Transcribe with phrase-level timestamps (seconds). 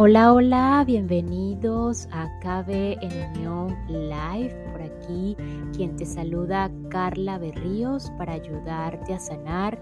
[0.00, 2.70] Hola, hola, bienvenidos a KB
[3.02, 4.54] en Unión Live.
[4.70, 5.36] Por aquí,
[5.74, 9.76] quien te saluda, Carla Berríos, para ayudarte a sanar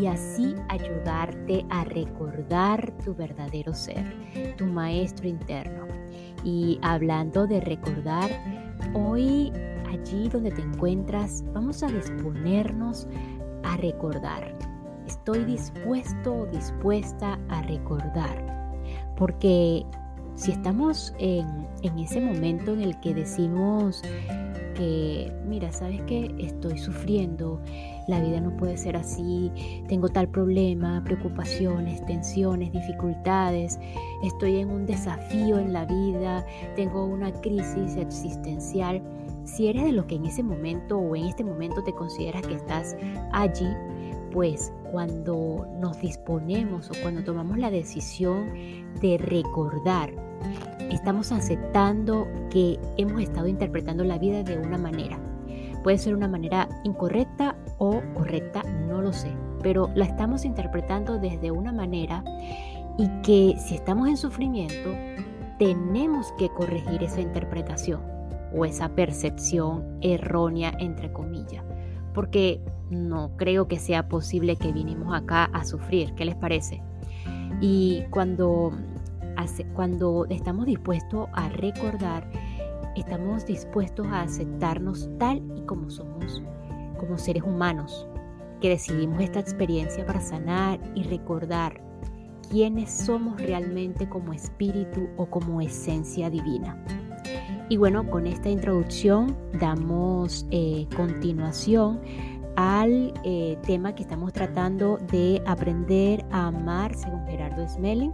[0.00, 4.02] y así ayudarte a recordar tu verdadero ser,
[4.56, 5.88] tu maestro interno.
[6.42, 8.30] Y hablando de recordar,
[8.94, 9.52] hoy
[9.90, 13.06] allí donde te encuentras, vamos a disponernos
[13.64, 14.56] a recordar.
[15.06, 18.59] Estoy dispuesto o dispuesta a recordar
[19.20, 19.84] porque
[20.34, 24.00] si estamos en, ese momento en el que decimos
[24.74, 27.60] que, mira, sabes que estoy sufriendo,
[28.08, 29.52] la vida no puede ser así,
[29.88, 33.78] tengo tal problema, preocupaciones, tensiones, dificultades,
[34.24, 39.02] estoy en un desafío en la vida, tengo una crisis existencial.
[39.44, 42.54] Si eres de lo que en ese momento o en este momento te consideras que
[42.54, 42.96] estás
[43.32, 43.68] allí,
[44.32, 48.52] pues cuando nos disponemos o cuando tomamos la decisión
[49.00, 50.10] de recordar,
[50.90, 55.18] estamos aceptando que hemos estado interpretando la vida de una manera.
[55.82, 59.30] Puede ser una manera incorrecta o correcta, no lo sé,
[59.62, 62.22] pero la estamos interpretando desde una manera
[62.98, 64.90] y que si estamos en sufrimiento,
[65.58, 68.00] tenemos que corregir esa interpretación
[68.54, 71.64] o esa percepción errónea, entre comillas,
[72.12, 72.60] porque
[72.90, 76.14] no creo que sea posible que vinimos acá a sufrir.
[76.14, 76.82] ¿Qué les parece?
[77.60, 78.72] Y cuando,
[79.74, 82.30] cuando estamos dispuestos a recordar,
[82.96, 86.42] estamos dispuestos a aceptarnos tal y como somos,
[86.98, 88.06] como seres humanos,
[88.60, 91.80] que decidimos esta experiencia para sanar y recordar
[92.50, 96.76] quiénes somos realmente como espíritu o como esencia divina.
[97.68, 102.00] Y bueno, con esta introducción damos eh, continuación
[102.60, 108.12] al eh, tema que estamos tratando de aprender a amar según Gerardo Smelling.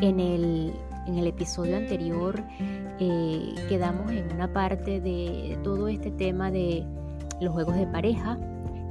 [0.00, 0.72] En el,
[1.08, 2.40] en el episodio anterior
[3.00, 6.86] eh, quedamos en una parte de todo este tema de
[7.40, 8.38] los juegos de pareja,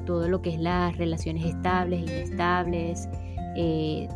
[0.05, 3.07] todo lo que es las relaciones estables, inestables,
[3.55, 4.09] eh,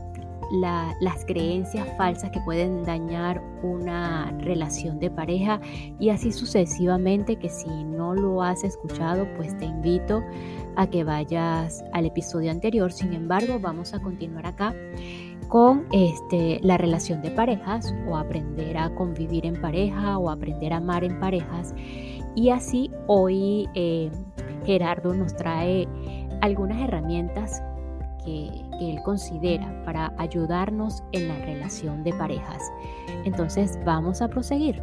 [0.54, 5.60] las creencias falsas que pueden dañar una relación de pareja
[6.00, 10.22] y así sucesivamente que si no lo has escuchado pues te invito
[10.76, 12.92] a que vayas al episodio anterior.
[12.92, 14.76] Sin embargo vamos a continuar acá
[15.48, 20.78] con este, la relación de parejas o aprender a convivir en pareja o aprender a
[20.78, 21.74] amar en parejas.
[22.36, 24.12] Y así hoy eh,
[24.66, 25.88] Gerardo nos trae
[26.42, 27.62] algunas herramientas
[28.26, 28.50] que,
[28.92, 32.62] él considera para ayudarnos en la relación de parejas.
[33.26, 34.82] Entonces vamos a proseguir.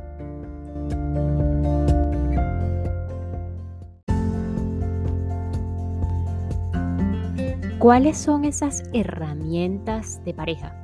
[7.78, 10.76] ¿Cuáles son esas herramientas de pareja?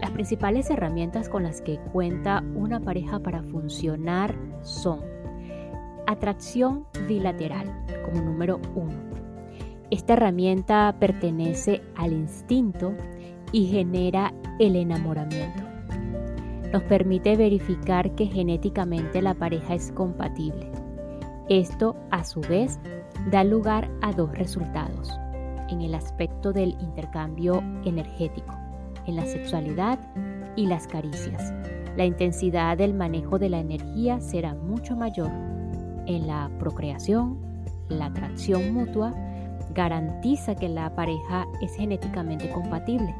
[0.00, 5.00] Las principales herramientas con las que cuenta una pareja para funcionar son
[6.06, 8.94] atracción bilateral como número uno,
[9.90, 12.94] esta herramienta pertenece al instinto
[13.52, 15.62] y genera el enamoramiento.
[16.72, 20.70] Nos permite verificar que genéticamente la pareja es compatible.
[21.48, 22.78] Esto, a su vez,
[23.30, 25.10] da lugar a dos resultados
[25.70, 28.54] en el aspecto del intercambio energético,
[29.06, 29.98] en la sexualidad
[30.56, 31.54] y las caricias.
[31.96, 35.30] La intensidad del manejo de la energía será mucho mayor
[36.06, 37.38] en la procreación,
[37.88, 39.14] la atracción mutua,
[39.74, 43.14] garantiza que la pareja es genéticamente compatible,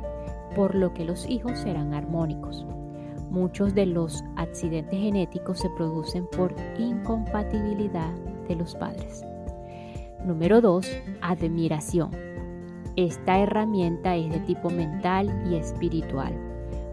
[0.55, 2.67] por lo que los hijos serán armónicos.
[3.31, 8.13] Muchos de los accidentes genéticos se producen por incompatibilidad
[8.49, 9.25] de los padres.
[10.25, 10.87] Número 2.
[11.21, 12.11] Admiración.
[12.97, 16.33] Esta herramienta es de tipo mental y espiritual.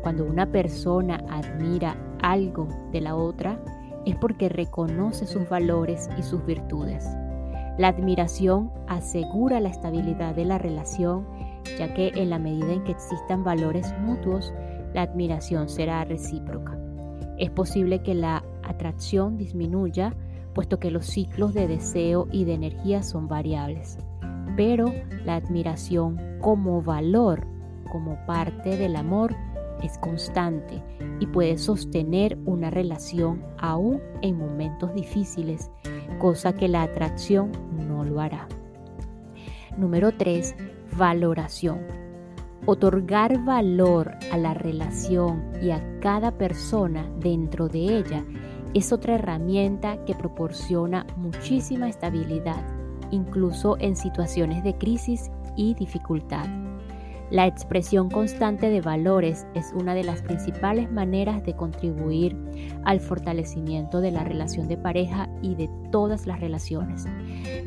[0.04, 3.60] Cuando una persona admira algo de la otra,
[4.06, 7.08] es porque reconoce sus valores y sus virtudes.
[7.78, 11.26] La admiración asegura la estabilidad de la relación,
[11.78, 14.54] ya que en la medida en que existan valores mutuos,
[14.94, 16.80] la admiración será recíproca.
[17.38, 20.16] Es posible que la atracción disminuya,
[20.54, 23.98] puesto que los ciclos de deseo y de energía son variables.
[24.56, 24.94] Pero
[25.26, 27.46] la admiración como valor,
[27.92, 29.36] como parte del amor,
[29.84, 30.82] es constante
[31.20, 35.70] y puede sostener una relación aún en momentos difíciles,
[36.20, 37.52] cosa que la atracción
[37.88, 38.48] no lo hará.
[39.78, 40.56] Número 3.
[40.98, 41.80] Valoración.
[42.66, 48.24] Otorgar valor a la relación y a cada persona dentro de ella
[48.74, 52.62] es otra herramienta que proporciona muchísima estabilidad,
[53.12, 56.65] incluso en situaciones de crisis y dificultad.
[57.32, 62.38] La expresión constante de valores es una de las principales maneras de contribuir
[62.84, 67.06] al fortalecimiento de la relación de pareja y de todas las relaciones.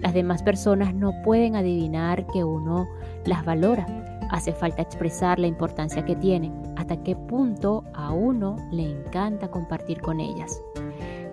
[0.00, 2.86] Las demás personas no pueden adivinar que uno
[3.24, 3.86] las valora.
[4.30, 10.00] Hace falta expresar la importancia que tienen, hasta qué punto a uno le encanta compartir
[10.00, 10.60] con ellas.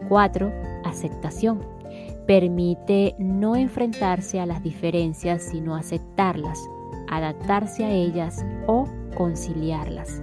[0.10, 0.52] 4.
[0.84, 1.60] Aceptación.
[2.26, 6.60] Permite no enfrentarse a las diferencias, sino aceptarlas
[7.10, 8.86] adaptarse a ellas o
[9.16, 10.22] conciliarlas.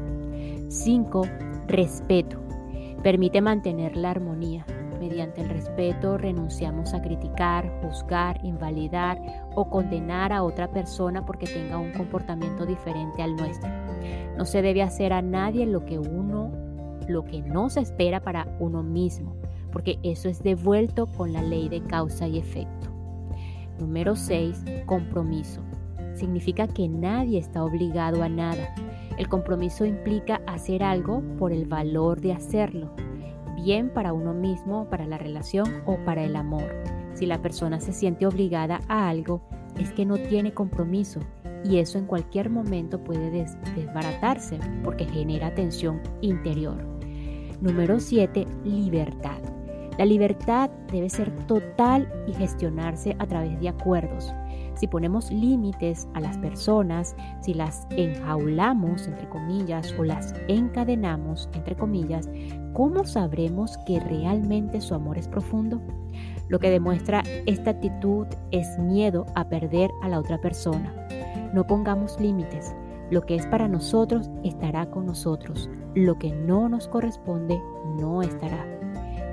[0.69, 1.23] 5.
[1.69, 2.40] Respeto.
[3.02, 4.64] Permite mantener la armonía.
[5.00, 9.20] Mediante el respeto renunciamos a criticar, juzgar, invalidar
[9.56, 13.69] o condenar a otra persona porque tenga un comportamiento diferente al nuestro.
[14.37, 16.52] No se debe hacer a nadie lo que uno,
[17.08, 19.34] lo que no se espera para uno mismo,
[19.73, 22.88] porque eso es devuelto con la ley de causa y efecto.
[23.81, 24.64] Número 6.
[24.87, 25.62] Compromiso
[26.22, 28.72] significa que nadie está obligado a nada.
[29.19, 32.94] El compromiso implica hacer algo por el valor de hacerlo,
[33.56, 36.72] bien para uno mismo, para la relación o para el amor.
[37.14, 39.42] Si la persona se siente obligada a algo,
[39.80, 41.19] es que no tiene compromiso
[41.64, 46.76] y eso en cualquier momento puede desbaratarse porque genera tensión interior.
[47.60, 48.46] Número 7.
[48.64, 49.40] Libertad.
[49.98, 54.32] La libertad debe ser total y gestionarse a través de acuerdos.
[54.82, 61.76] Si ponemos límites a las personas, si las enjaulamos, entre comillas, o las encadenamos, entre
[61.76, 62.29] comillas,
[62.73, 65.81] ¿cómo sabremos que realmente su amor es profundo?
[66.49, 70.93] Lo que demuestra esta actitud es miedo a perder a la otra persona.
[71.55, 72.75] No pongamos límites.
[73.08, 75.70] Lo que es para nosotros estará con nosotros.
[75.94, 77.56] Lo que no nos corresponde
[78.00, 78.81] no estará.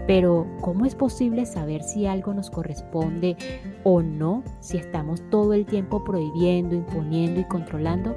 [0.09, 3.37] Pero, ¿cómo es posible saber si algo nos corresponde
[3.83, 8.15] o no si estamos todo el tiempo prohibiendo, imponiendo y controlando?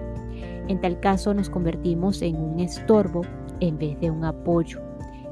[0.68, 3.20] En tal caso nos convertimos en un estorbo
[3.60, 4.80] en vez de un apoyo.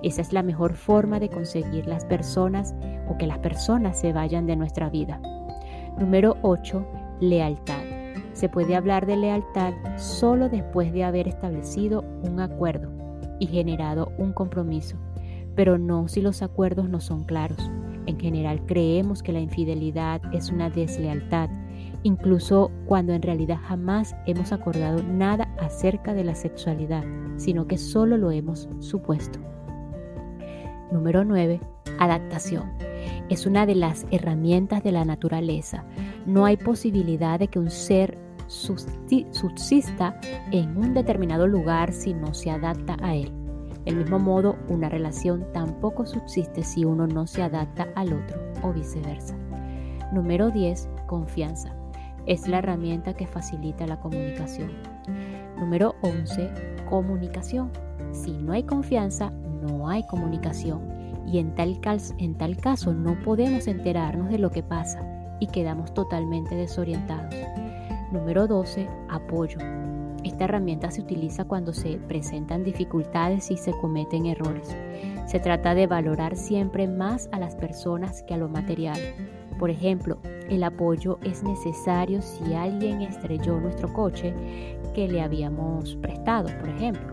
[0.03, 2.75] Esa es la mejor forma de conseguir las personas
[3.09, 5.19] o que las personas se vayan de nuestra vida.
[5.99, 6.87] Número 8.
[7.21, 7.85] Lealtad.
[8.35, 12.91] Se puede hablar de lealtad solo después de haber establecido un acuerdo
[13.39, 14.99] y generado un compromiso
[15.61, 17.71] pero no si los acuerdos no son claros.
[18.07, 21.51] En general creemos que la infidelidad es una deslealtad,
[22.03, 27.05] incluso cuando en realidad jamás hemos acordado nada acerca de la sexualidad,
[27.37, 29.39] sino que solo lo hemos supuesto.
[30.93, 31.61] Número 9.
[31.99, 32.73] Adaptación.
[33.29, 35.85] Es una de las herramientas de la naturaleza.
[36.25, 38.17] No hay posibilidad de que un ser
[38.47, 40.19] subsista
[40.53, 43.40] en un determinado lugar si no se adapta a él.
[43.85, 48.73] Del mismo modo, una relación tampoco subsiste si uno no se adapta al otro o
[48.73, 49.35] viceversa.
[50.13, 50.89] Número 10.
[51.07, 51.75] Confianza.
[52.27, 54.71] Es la herramienta que facilita la comunicación.
[55.59, 56.51] Número 11.
[56.89, 57.71] Comunicación.
[58.13, 60.83] Si no hay confianza, no hay comunicación.
[61.27, 61.79] Y en tal,
[62.19, 65.01] en tal caso no podemos enterarnos de lo que pasa
[65.39, 67.35] y quedamos totalmente desorientados.
[68.13, 68.89] Número 12.
[69.09, 69.59] Apoyo.
[70.41, 74.75] Esta herramienta se utiliza cuando se presentan dificultades y se cometen errores.
[75.27, 78.99] Se trata de valorar siempre más a las personas que a lo material.
[79.59, 80.17] Por ejemplo,
[80.49, 84.33] el apoyo es necesario si alguien estrelló nuestro coche
[84.95, 87.13] que le habíamos prestado, por ejemplo.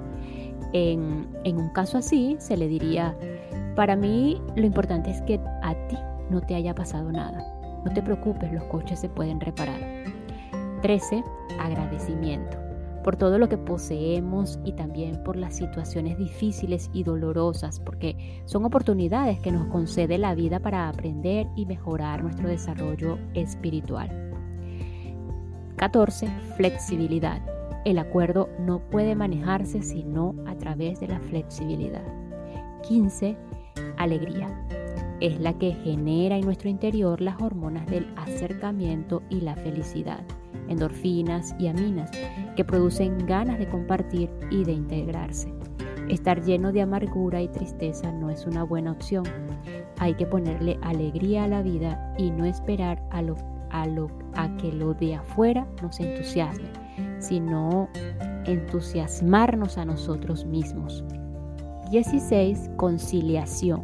[0.72, 3.14] En, en un caso así, se le diría,
[3.76, 5.98] para mí lo importante es que a ti
[6.30, 7.46] no te haya pasado nada.
[7.84, 9.82] No te preocupes, los coches se pueden reparar.
[10.82, 11.26] 13.
[11.60, 12.67] Agradecimiento
[13.08, 18.66] por todo lo que poseemos y también por las situaciones difíciles y dolorosas, porque son
[18.66, 24.10] oportunidades que nos concede la vida para aprender y mejorar nuestro desarrollo espiritual.
[25.78, 26.28] 14.
[26.58, 27.42] Flexibilidad.
[27.86, 32.04] El acuerdo no puede manejarse sino a través de la flexibilidad.
[32.90, 33.38] 15.
[33.96, 34.50] Alegría.
[35.22, 40.26] Es la que genera en nuestro interior las hormonas del acercamiento y la felicidad
[40.68, 42.12] endorfinas y aminas,
[42.56, 45.54] que producen ganas de compartir y de integrarse.
[46.10, 49.26] Estar lleno de amargura y tristeza no es una buena opción.
[50.00, 53.36] Hay que ponerle alegría a la vida y no esperar a, lo,
[53.72, 56.70] a, lo, a que lo de afuera nos entusiasme,
[57.20, 57.90] sino
[58.46, 61.04] entusiasmarnos a nosotros mismos.
[61.92, 62.72] 16.
[62.78, 63.82] Conciliación.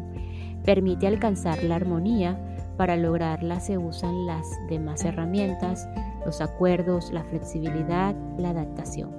[0.63, 2.39] Permite alcanzar la armonía.
[2.77, 5.87] Para lograrla se usan las demás herramientas
[6.25, 9.11] los acuerdos, la flexibilidad, la adaptación.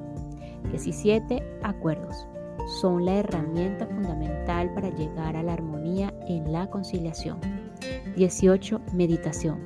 [0.71, 1.43] 17.
[1.63, 2.27] Acuerdos.
[2.81, 7.39] Son la herramienta fundamental para llegar a la armonía en la conciliación.
[8.17, 8.81] 18.
[8.93, 9.61] Meditación.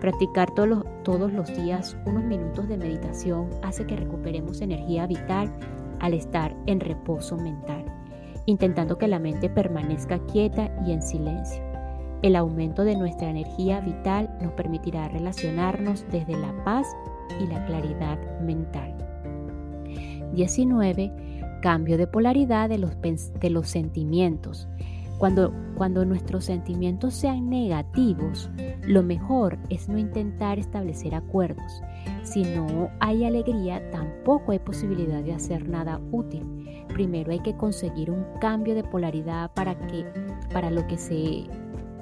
[0.00, 5.50] Practicar todos todos los días unos minutos de meditación hace que recuperemos energía vital
[6.00, 7.84] al estar en reposo mental,
[8.44, 11.63] intentando que la mente permanezca quieta y en silencio.
[12.24, 16.86] El aumento de nuestra energía vital nos permitirá relacionarnos desde la paz
[17.38, 18.96] y la claridad mental.
[20.32, 21.12] 19.
[21.60, 24.66] Cambio de polaridad de los, de los sentimientos.
[25.18, 28.48] Cuando, cuando nuestros sentimientos sean negativos,
[28.86, 31.82] lo mejor es no intentar establecer acuerdos.
[32.22, 36.86] Si no hay alegría, tampoco hay posibilidad de hacer nada útil.
[36.88, 40.06] Primero hay que conseguir un cambio de polaridad para, que,
[40.54, 41.44] para lo que se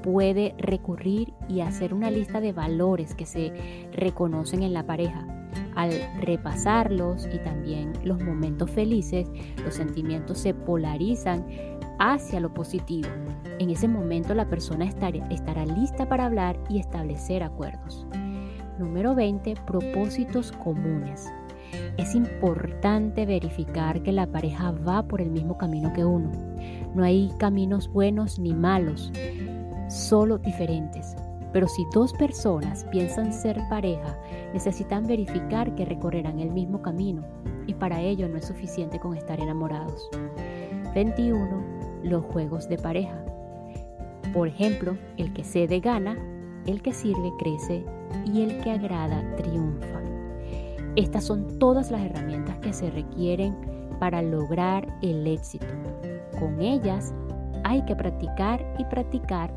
[0.03, 5.27] puede recurrir y hacer una lista de valores que se reconocen en la pareja.
[5.75, 9.29] Al repasarlos y también los momentos felices,
[9.65, 11.47] los sentimientos se polarizan
[11.99, 13.09] hacia lo positivo.
[13.59, 18.07] En ese momento la persona estará lista para hablar y establecer acuerdos.
[18.79, 19.55] Número 20.
[19.67, 21.33] Propósitos comunes.
[21.97, 26.31] Es importante verificar que la pareja va por el mismo camino que uno.
[26.95, 29.13] No hay caminos buenos ni malos,
[29.93, 31.15] solo diferentes.
[31.53, 34.19] Pero si dos personas piensan ser pareja,
[34.55, 37.23] necesitan verificar que recorrerán el mismo camino
[37.67, 40.09] y para ello no es suficiente con estar enamorados.
[40.95, 41.63] 21
[42.03, 43.23] los juegos de pareja.
[44.33, 46.17] Por ejemplo, el que cede gana,
[46.67, 47.85] el que sirve crece
[48.25, 50.01] y el que agrada triunfa.
[50.97, 53.55] Estas son todas las herramientas que se requieren
[53.99, 55.67] para lograr el éxito.
[56.39, 57.15] Con ellas
[57.65, 59.53] hay que practicar y practicar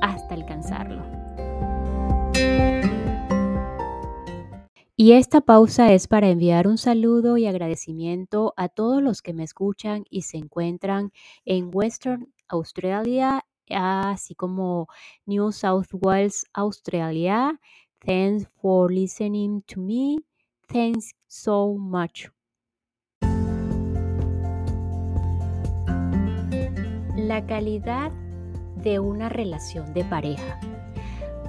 [0.00, 1.02] hasta alcanzarlo.
[5.00, 9.44] Y esta pausa es para enviar un saludo y agradecimiento a todos los que me
[9.44, 11.12] escuchan y se encuentran
[11.44, 14.88] en Western Australia, así como
[15.24, 17.60] New South Wales, Australia.
[18.04, 20.18] Thanks for listening to me.
[20.66, 22.28] Thanks so much.
[27.16, 28.10] La calidad
[28.82, 30.60] de una relación de pareja.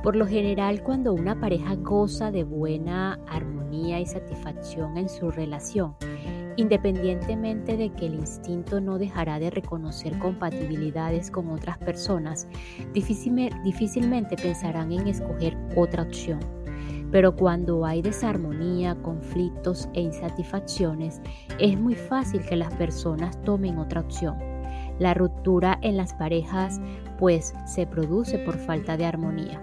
[0.03, 5.95] Por lo general, cuando una pareja goza de buena armonía y satisfacción en su relación,
[6.55, 12.47] independientemente de que el instinto no dejará de reconocer compatibilidades con otras personas,
[12.93, 16.39] difícilmente pensarán en escoger otra opción.
[17.11, 21.21] Pero cuando hay desarmonía, conflictos e insatisfacciones,
[21.59, 24.37] es muy fácil que las personas tomen otra opción.
[24.99, 26.79] La ruptura en las parejas
[27.19, 29.61] pues se produce por falta de armonía.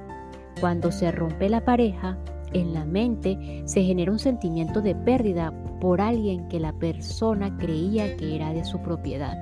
[0.61, 2.19] Cuando se rompe la pareja,
[2.53, 8.17] en la mente se genera un sentimiento de pérdida por alguien que la persona creía
[8.17, 9.37] que era de su propiedad.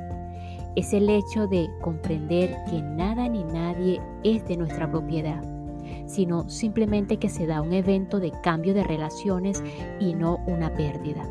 [0.77, 5.43] Es el hecho de comprender que nada ni nadie es de nuestra propiedad,
[6.07, 9.63] sino simplemente que se da un evento de cambio de relaciones
[10.01, 11.29] y no una pérdida,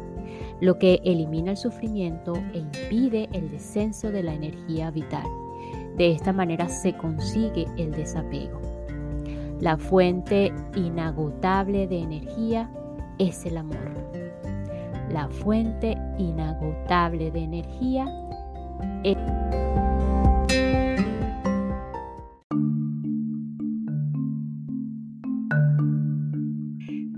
[0.62, 5.26] lo que elimina el sufrimiento e impide el descenso de la energía vital.
[5.98, 8.60] De esta manera se consigue el desapego.
[9.60, 12.70] La fuente inagotable de energía
[13.20, 13.94] es el amor.
[15.10, 18.08] La fuente inagotable de energía
[19.04, 19.18] es...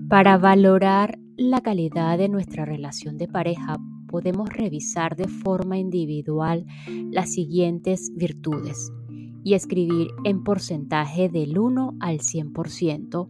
[0.09, 6.65] Para valorar la calidad de nuestra relación de pareja, podemos revisar de forma individual
[7.11, 8.91] las siguientes virtudes
[9.43, 13.29] y escribir en porcentaje del 1 al 100%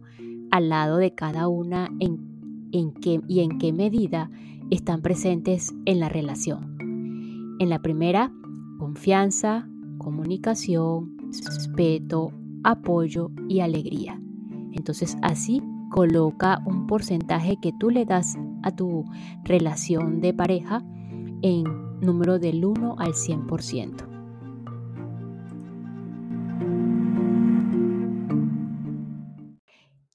[0.50, 4.30] al lado de cada una en, en qué, y en qué medida
[4.70, 7.56] están presentes en la relación.
[7.58, 8.32] En la primera,
[8.78, 9.68] confianza,
[9.98, 12.32] comunicación, respeto,
[12.64, 14.20] apoyo y alegría.
[14.72, 19.04] Entonces así coloca un porcentaje que tú le das a tu
[19.44, 20.82] relación de pareja
[21.42, 21.64] en
[22.00, 24.16] número del 1 al 100%.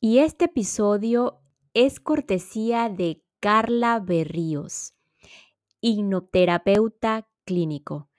[0.02, 1.40] Y este episodio
[1.74, 4.96] es cortesía de Carla Berríos,
[5.80, 8.10] hipnoterapeuta clínico.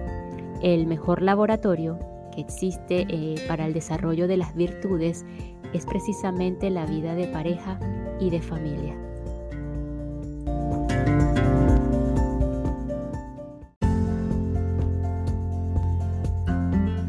[0.61, 1.97] El mejor laboratorio
[2.35, 5.25] que existe eh, para el desarrollo de las virtudes
[5.73, 7.79] es precisamente la vida de pareja
[8.19, 8.95] y de familia.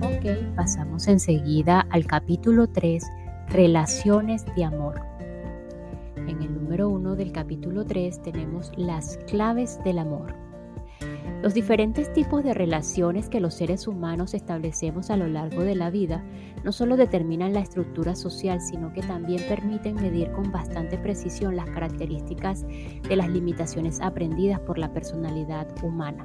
[0.01, 3.05] Ok, pasamos enseguida al capítulo 3,
[3.49, 5.01] Relaciones de Amor.
[6.17, 10.54] En el número 1 del capítulo 3 tenemos las claves del amor.
[11.43, 15.91] Los diferentes tipos de relaciones que los seres humanos establecemos a lo largo de la
[15.91, 16.25] vida
[16.65, 21.69] no solo determinan la estructura social, sino que también permiten medir con bastante precisión las
[21.69, 26.25] características de las limitaciones aprendidas por la personalidad humana.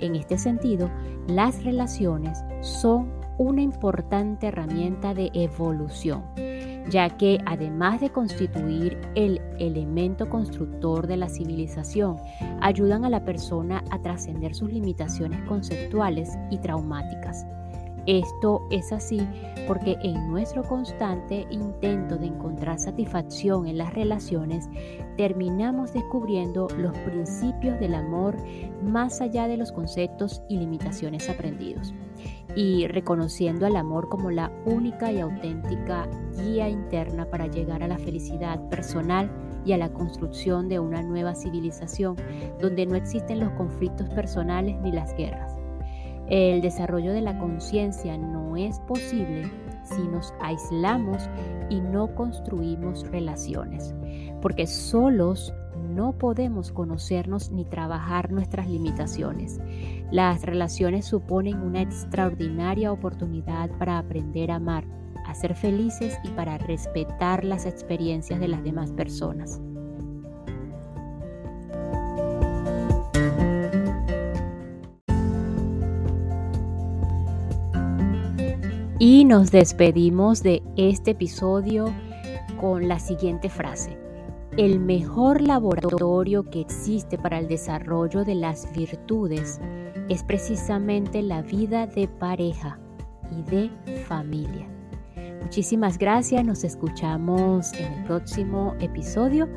[0.00, 0.90] En este sentido,
[1.26, 6.22] las relaciones son una importante herramienta de evolución
[6.88, 12.16] ya que además de constituir el elemento constructor de la civilización,
[12.60, 17.46] ayudan a la persona a trascender sus limitaciones conceptuales y traumáticas.
[18.06, 19.26] Esto es así
[19.66, 24.68] porque en nuestro constante intento de encontrar satisfacción en las relaciones,
[25.16, 28.36] terminamos descubriendo los principios del amor
[28.82, 31.94] más allá de los conceptos y limitaciones aprendidos
[32.56, 37.98] y reconociendo al amor como la única y auténtica guía interna para llegar a la
[37.98, 39.30] felicidad personal
[39.64, 42.16] y a la construcción de una nueva civilización
[42.60, 45.56] donde no existen los conflictos personales ni las guerras.
[46.28, 49.50] El desarrollo de la conciencia no es posible
[49.82, 51.28] si nos aislamos
[51.68, 53.94] y no construimos relaciones,
[54.40, 59.60] porque solos no podemos conocernos ni trabajar nuestras limitaciones.
[60.10, 64.84] Las relaciones suponen una extraordinaria oportunidad para aprender a amar,
[65.26, 69.60] a ser felices y para respetar las experiencias de las demás personas.
[78.98, 81.92] Y nos despedimos de este episodio
[82.60, 84.03] con la siguiente frase.
[84.56, 89.60] El mejor laboratorio que existe para el desarrollo de las virtudes
[90.08, 92.78] es precisamente la vida de pareja
[93.32, 93.70] y de
[94.06, 94.68] familia.
[95.42, 99.48] Muchísimas gracias, nos escuchamos en el próximo episodio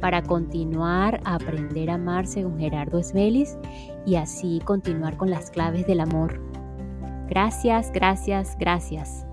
[0.00, 3.58] para continuar a aprender a amar según Gerardo Esbelis
[4.06, 6.40] y así continuar con las claves del amor.
[7.28, 9.26] Gracias, gracias, gracias.